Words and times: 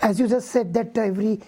as 0.00 0.18
you 0.20 0.28
just 0.28 0.48
said 0.50 0.72
that 0.74 0.96
every 0.96 1.40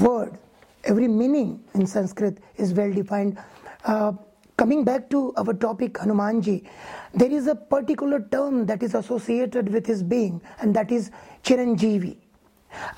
word, 0.00 0.38
every 0.84 1.08
meaning 1.08 1.62
in 1.74 1.86
Sanskrit 1.86 2.38
is 2.56 2.72
well 2.72 2.92
defined. 2.92 3.38
Uh, 3.84 4.12
coming 4.56 4.84
back 4.84 5.10
to 5.10 5.32
our 5.36 5.52
topic 5.54 5.94
Hanumanji, 5.94 6.66
there 7.14 7.30
is 7.30 7.46
a 7.46 7.54
particular 7.54 8.20
term 8.30 8.66
that 8.66 8.82
is 8.82 8.94
associated 8.94 9.72
with 9.72 9.86
his 9.86 10.02
being, 10.02 10.40
and 10.60 10.74
that 10.74 10.90
is 10.90 11.10
Chiranjeevi. 11.44 12.16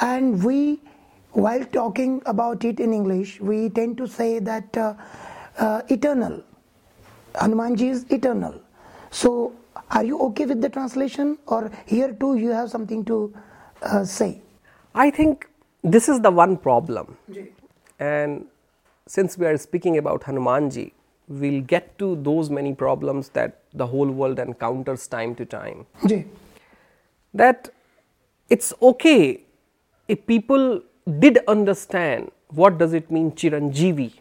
And 0.00 0.42
we, 0.42 0.80
while 1.32 1.64
talking 1.64 2.22
about 2.26 2.64
it 2.64 2.80
in 2.80 2.92
English, 2.92 3.40
we 3.40 3.68
tend 3.70 3.96
to 3.98 4.06
say 4.06 4.38
that 4.40 4.76
uh, 4.76 4.94
uh, 5.58 5.82
eternal. 5.88 6.42
Hanumanji 7.34 7.90
is 7.90 8.04
eternal. 8.10 8.60
So, 9.10 9.52
are 9.90 10.04
you 10.04 10.18
okay 10.20 10.44
with 10.46 10.60
the 10.60 10.68
translation, 10.68 11.38
or 11.46 11.70
here 11.86 12.12
too 12.12 12.36
you 12.36 12.50
have 12.50 12.70
something 12.70 13.04
to 13.06 13.34
uh, 13.82 14.04
say? 14.04 14.42
I 14.94 15.10
think 15.10 15.48
this 15.82 16.08
is 16.08 16.20
the 16.20 16.30
one 16.30 16.56
problem. 16.56 17.16
And 17.98 18.46
since 19.06 19.38
we 19.38 19.46
are 19.46 19.56
speaking 19.56 19.98
about 19.98 20.22
Hanumanji, 20.22 20.92
we'll 21.28 21.60
get 21.62 21.98
to 21.98 22.16
those 22.16 22.50
many 22.50 22.74
problems 22.74 23.28
that 23.30 23.60
the 23.74 23.86
whole 23.86 24.10
world 24.10 24.38
encounters 24.38 25.06
time 25.06 25.34
to 25.36 25.44
time. 25.44 25.86
That 27.34 27.70
it's 28.48 28.72
okay 28.80 29.42
if 30.08 30.26
people 30.26 30.82
did 31.18 31.38
understand 31.46 32.30
what 32.48 32.78
does 32.78 32.94
it 32.94 33.10
mean 33.10 33.32
Chiranjeevi 33.32 34.12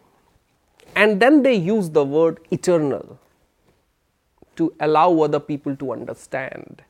and 0.95 1.21
then 1.21 1.43
they 1.43 1.53
use 1.53 1.89
the 1.89 2.03
word 2.03 2.39
eternal 2.51 3.17
to 4.57 4.73
allow 4.81 5.19
other 5.21 5.39
people 5.39 5.75
to 5.77 5.93
understand, 5.93 6.81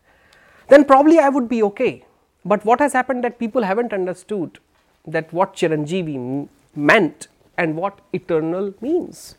then 0.67 0.83
probably 0.83 1.19
I 1.19 1.29
would 1.29 1.47
be 1.47 1.61
okay. 1.63 2.05
But 2.45 2.63
what 2.65 2.79
has 2.79 2.93
happened 2.93 3.23
that 3.23 3.39
people 3.39 3.63
haven't 3.63 3.93
understood 3.93 4.59
that 5.05 5.31
what 5.33 5.53
Chiranjeevi 5.53 6.47
meant 6.75 7.27
and 7.57 7.75
what 7.75 7.99
eternal 8.13 8.73
means. 8.81 9.35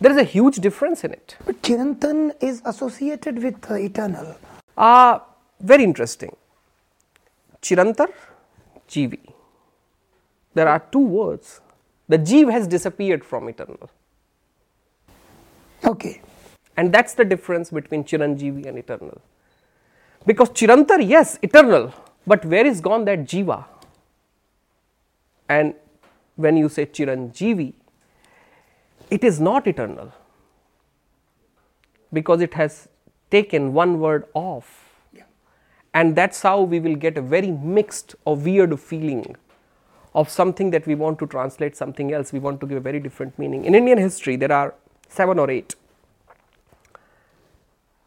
There 0.00 0.12
is 0.12 0.18
a 0.18 0.24
huge 0.24 0.56
difference 0.56 1.04
in 1.04 1.12
it. 1.12 1.36
But 1.44 1.62
Chirantan 1.62 2.34
is 2.40 2.62
associated 2.64 3.42
with 3.42 3.70
uh, 3.70 3.74
eternal. 3.74 4.36
Ah, 4.76 5.14
uh, 5.14 5.20
very 5.60 5.84
interesting. 5.84 6.36
Chirantar, 7.60 8.08
Jeevi. 8.88 9.20
There 10.54 10.68
are 10.68 10.80
two 10.92 11.00
words. 11.00 11.60
The 12.08 12.18
Jeev 12.18 12.50
has 12.50 12.66
disappeared 12.66 13.24
from 13.24 13.48
eternal. 13.48 13.90
Okay. 15.84 16.20
And 16.76 16.92
that's 16.92 17.14
the 17.14 17.24
difference 17.24 17.70
between 17.70 18.04
Chiranjeevi 18.04 18.66
and 18.66 18.78
eternal. 18.78 19.20
Because 20.24 20.50
Chirantar, 20.50 21.06
yes, 21.06 21.38
eternal, 21.42 21.92
but 22.28 22.44
where 22.44 22.66
is 22.66 22.80
gone 22.80 23.04
that 23.06 23.20
Jiva? 23.20 23.64
And 25.48 25.74
when 26.36 26.56
you 26.56 26.68
say 26.68 26.86
Chiranjeevi, 26.86 27.72
it 29.10 29.24
is 29.24 29.40
not 29.40 29.66
eternal 29.66 30.12
because 32.12 32.40
it 32.40 32.54
has 32.54 32.88
taken 33.30 33.72
one 33.72 33.98
word 34.00 34.26
off. 34.34 34.84
And 35.94 36.14
that's 36.14 36.42
how 36.42 36.60
we 36.60 36.80
will 36.80 36.94
get 36.94 37.16
a 37.16 37.22
very 37.22 37.50
mixed 37.50 38.14
or 38.24 38.36
weird 38.36 38.78
feeling 38.78 39.36
of 40.14 40.28
something 40.28 40.70
that 40.70 40.86
we 40.86 40.94
want 40.94 41.18
to 41.20 41.26
translate 41.26 41.76
something 41.76 42.12
else. 42.12 42.32
We 42.32 42.38
want 42.38 42.60
to 42.60 42.66
give 42.66 42.76
a 42.76 42.80
very 42.80 43.00
different 43.00 43.38
meaning. 43.38 43.64
In 43.64 43.74
Indian 43.74 43.98
history, 43.98 44.36
there 44.36 44.52
are 44.52 44.74
seven 45.08 45.38
or 45.38 45.50
eight 45.50 45.74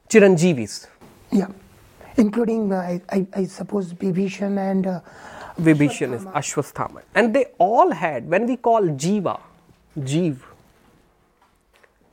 Chiranjeevis. 0.09 0.87
Yeah, 1.31 1.47
including, 2.17 2.71
uh, 2.71 2.77
I, 2.77 3.01
I, 3.09 3.27
I, 3.33 3.45
suppose, 3.45 3.93
Vibhishan 3.93 4.57
and. 4.57 4.87
Uh, 4.87 5.01
Vibhishan 5.59 6.13
is 6.13 6.25
Ashwasthama. 6.25 7.03
And 7.13 7.35
they 7.35 7.45
all 7.57 7.91
had, 7.91 8.27
when 8.29 8.47
we 8.47 8.57
call 8.57 8.81
Jiva, 8.81 9.39
Jeev, 9.99 10.37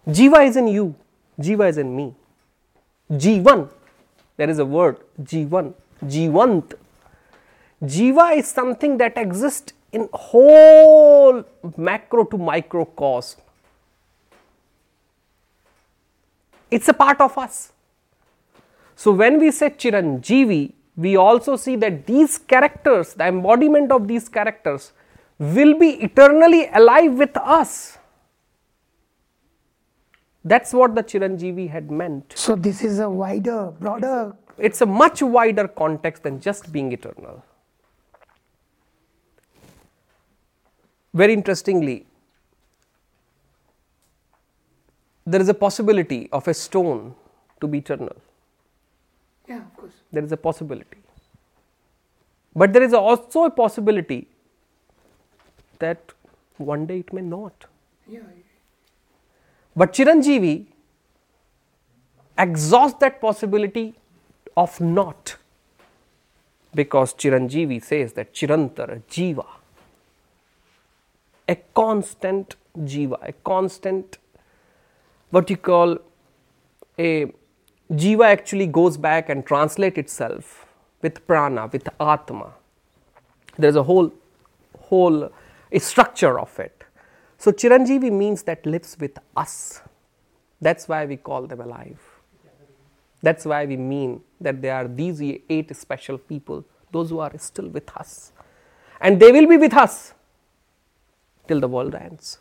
Jiva 0.09 0.47
is 0.47 0.57
in 0.57 0.69
you, 0.69 0.95
Jiva 1.39 1.69
is 1.69 1.79
in 1.79 1.95
me. 1.95 2.15
Jivan, 3.11 3.71
there 4.37 4.51
is 4.51 4.59
a 4.59 4.65
word, 4.65 4.99
Jivan, 5.23 5.75
Jivant. 6.05 6.75
Jiva 7.83 8.37
is 8.37 8.49
something 8.49 8.99
that 8.99 9.17
exists 9.17 9.73
in 9.93 10.09
whole 10.13 11.45
macro 11.77 12.25
to 12.25 12.37
microcosm. 12.37 13.41
It's 16.71 16.89
a 16.89 16.93
part 16.93 17.21
of 17.21 17.37
us. 17.39 17.73
So 19.03 19.13
when 19.13 19.39
we 19.39 19.53
say 19.53 19.71
Chiranjeevi, 19.71 20.73
we 20.97 21.17
also 21.17 21.55
see 21.55 21.77
that 21.77 22.05
these 22.05 22.37
characters, 22.37 23.15
the 23.15 23.27
embodiment 23.29 23.93
of 23.93 24.09
these 24.09 24.29
characters, 24.29 24.93
will 25.39 25.79
be 25.79 25.91
eternally 26.07 26.69
alive 26.75 27.13
with 27.15 27.37
us. 27.37 27.97
That's 30.45 30.73
what 30.73 30.97
the 30.97 31.05
Chiranjeevi 31.05 31.71
had 31.71 31.93
meant. 31.93 32.33
So, 32.35 32.57
this 32.57 32.83
is 32.83 32.99
a 32.99 33.09
wider, 33.09 33.73
broader. 33.79 34.35
It's 34.57 34.81
a 34.81 34.87
much 34.87 35.23
wider 35.23 35.69
context 35.69 36.25
than 36.25 36.41
just 36.41 36.73
being 36.73 36.91
eternal. 36.91 37.45
Very 41.15 41.35
interestingly, 41.35 42.05
there 45.25 45.41
is 45.41 45.49
a 45.49 45.55
possibility 45.55 46.29
of 46.33 46.49
a 46.49 46.55
stone 46.55 47.15
to 47.61 47.69
be 47.69 47.79
eternal. 47.79 48.17
Yeah, 49.49 49.59
of 49.59 49.77
course. 49.77 49.93
There 50.13 50.25
is 50.25 50.33
a 50.33 50.37
possibility. 50.37 50.99
But 52.55 52.73
there 52.73 52.83
is 52.83 52.93
also 52.93 53.45
a 53.45 53.51
possibility 53.51 54.29
that 55.79 56.13
one 56.57 56.87
day 56.87 56.99
it 57.01 57.13
may 57.13 57.23
not. 57.23 57.67
Yeah. 58.07 58.21
But 59.77 59.93
Chiranjeevi 59.93 60.67
exhausts 62.37 62.99
that 63.01 63.21
possibility 63.21 63.95
of 64.57 64.81
not 64.81 65.37
because 66.75 67.15
Chiranjeevi 67.15 67.83
says 67.83 68.13
that 68.15 68.35
Chirantara, 68.35 69.03
Jiva, 69.09 69.47
a 71.49 71.57
constant 71.75 72.57
Jiva, 72.77 73.19
a 73.23 73.33
constant 73.33 74.19
what 75.31 75.49
you 75.51 75.57
call 75.57 75.99
a 76.99 77.33
Jiva 77.91 78.27
actually 78.27 78.67
goes 78.67 78.97
back 78.97 79.29
and 79.29 79.47
translate 79.47 79.97
itself 79.97 80.67
with 81.01 81.27
prana, 81.27 81.69
with 81.73 81.89
atma. 81.99 82.53
There 83.57 83.71
is 83.71 83.77
a 83.77 83.83
whole, 83.83 84.13
whole 84.79 85.33
a 85.73 85.79
structure 85.79 86.39
of 86.39 86.59
it. 86.59 86.85
So 87.39 87.53
Chiranjeevi 87.53 88.13
means 88.13 88.43
that 88.43 88.67
lives 88.67 88.97
with 88.99 89.19
us. 89.37 89.81
That's 90.61 90.89
why 90.89 91.07
we 91.07 91.17
call 91.17 91.47
them 91.47 91.61
alive. 91.61 92.01
That's 93.23 93.45
why 93.45 93.65
we 93.65 93.77
mean 93.77 94.21
that 94.41 94.61
they 94.61 94.71
are 94.71 94.87
these 94.87 95.21
eight 95.49 95.75
special 95.77 96.19
people, 96.19 96.65
those 96.93 97.11
who 97.11 97.21
are 97.21 97.37
still 97.39 97.69
with 97.69 97.91
us. 97.97 98.33
And 99.01 99.21
they 99.21 99.33
will 99.33 99.47
be 99.47 99.57
with 99.57 99.75
us 99.75 100.15
till 101.47 101.61
the 101.61 101.69
world 101.69 101.95
ends. 101.95 102.39